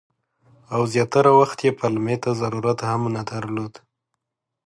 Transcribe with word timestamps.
او 0.73 0.81
زیاتره 0.93 1.31
وخت 1.39 1.59
یې 1.65 1.71
پلمې 1.79 2.15
ته 2.23 2.29
ضرورت 2.41 2.79
هم 2.89 3.01
نه 3.15 3.21
درلود. 3.31 3.73